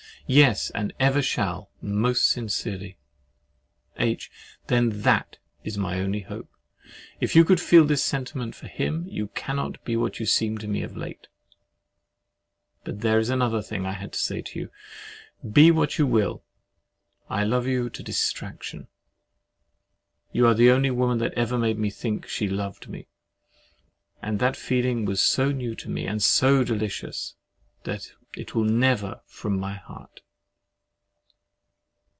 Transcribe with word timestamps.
Yes, 0.27 0.69
and 0.69 0.93
ever 0.97 1.21
shall 1.21 1.71
most 1.81 2.29
sincerely. 2.29 2.97
H. 3.97 4.31
Then, 4.67 5.01
THAT 5.01 5.39
is 5.65 5.77
my 5.77 5.99
only 5.99 6.21
hope. 6.21 6.49
If 7.19 7.35
you 7.35 7.43
could 7.43 7.59
feel 7.59 7.83
this 7.83 8.01
sentiment 8.01 8.55
for 8.55 8.67
him, 8.67 9.05
you 9.09 9.27
cannot 9.29 9.83
be 9.83 9.97
what 9.97 10.21
you 10.21 10.25
seem 10.25 10.57
to 10.59 10.69
me 10.69 10.83
of 10.83 10.95
late. 10.95 11.27
But 12.85 13.01
there 13.01 13.19
is 13.19 13.29
another 13.29 13.61
thing 13.61 13.85
I 13.85 13.91
had 13.91 14.13
to 14.13 14.19
say—be 14.19 15.71
what 15.71 15.97
you 15.97 16.07
will, 16.07 16.45
I 17.29 17.43
love 17.43 17.67
you 17.67 17.89
to 17.89 18.01
distraction! 18.01 18.87
You 20.31 20.47
are 20.47 20.53
the 20.55 20.71
only 20.71 20.91
woman 20.91 21.17
that 21.17 21.33
ever 21.33 21.57
made 21.57 21.77
me 21.79 21.89
think 21.89 22.25
she 22.25 22.47
loved 22.47 22.87
me, 22.87 23.07
and 24.21 24.39
that 24.39 24.55
feeling 24.55 25.03
was 25.03 25.21
so 25.21 25.51
new 25.51 25.75
to 25.75 25.89
me, 25.89 26.07
and 26.07 26.23
so 26.23 26.63
delicious, 26.63 27.35
that 27.83 28.13
it 28.37 28.55
"will 28.55 28.63
never 28.63 29.19
from 29.25 29.59
my 29.59 29.73
heart." 29.73 30.21